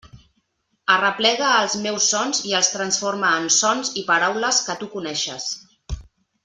[0.93, 5.51] Arreplega els meus sons i els transforma en sons i paraules que tu coneixes.